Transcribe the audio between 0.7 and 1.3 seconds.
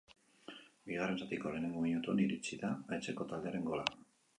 Bigarren